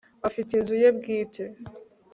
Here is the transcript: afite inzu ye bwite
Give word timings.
afite 0.27 0.49
inzu 0.53 0.75
ye 0.81 0.89
bwite 0.97 1.43